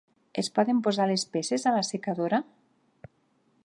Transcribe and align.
Es 0.41 0.47
poden 0.55 0.79
posar 0.87 1.07
les 1.11 1.27
peces 1.37 1.69
a 1.69 1.75
l'assecadora? 1.77 2.41